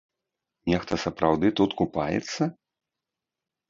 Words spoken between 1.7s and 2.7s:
купаецца?